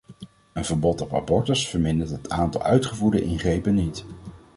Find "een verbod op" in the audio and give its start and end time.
0.53-1.13